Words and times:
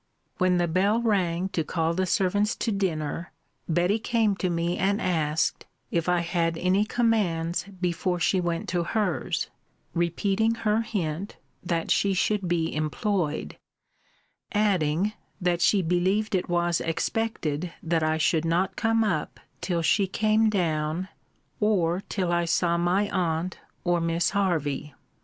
When 0.39 0.57
the 0.57 0.67
bell 0.67 0.99
rang 0.99 1.49
to 1.49 1.63
call 1.63 1.93
the 1.93 2.07
servants 2.07 2.55
to 2.55 2.71
dinner, 2.71 3.31
Betty 3.69 3.99
came 3.99 4.35
to 4.37 4.49
me 4.49 4.75
and 4.75 4.99
asked, 4.99 5.67
if 5.91 6.09
I 6.09 6.21
had 6.21 6.57
any 6.57 6.85
commands 6.85 7.65
before 7.79 8.19
she 8.19 8.41
went 8.41 8.67
to 8.69 8.83
hers; 8.83 9.51
repeating 9.93 10.55
her 10.55 10.81
hint, 10.81 11.37
that 11.63 11.91
she 11.91 12.15
should 12.15 12.47
be 12.47 12.73
employed; 12.73 13.57
adding, 14.51 15.13
that 15.39 15.61
she 15.61 15.83
believed 15.83 16.33
it 16.33 16.49
was 16.49 16.81
expected 16.81 17.71
that 17.83 18.01
I 18.01 18.17
should 18.17 18.43
not 18.43 18.75
come 18.75 19.03
up 19.03 19.39
till 19.61 19.83
she 19.83 20.07
came 20.07 20.49
down, 20.49 21.09
or 21.59 22.01
till 22.09 22.31
I 22.31 22.45
saw 22.45 22.75
my 22.75 23.07
aunt 23.11 23.59
or 23.83 24.01
Miss 24.01 24.31
Hervey. 24.31 24.95